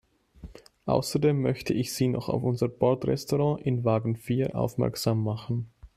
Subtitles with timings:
[0.87, 5.69] Außerdem möchte ich Sie noch auf unser Bordrestaurant in Wagen vier aufmerksam machen.